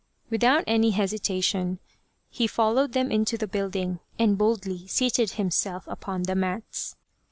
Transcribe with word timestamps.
Without 0.31 0.63
any 0.65 0.89
hesitation, 0.89 1.77
he 2.31 2.47
followed 2.47 2.93
them 2.93 3.11
into 3.11 3.37
the 3.37 3.45
building, 3.45 3.99
and 4.17 4.35
boldly 4.35 4.87
seated 4.87 5.33
himself 5.33 5.83
upon 5.85 6.23
the 6.23 6.33
mats. 6.33 6.95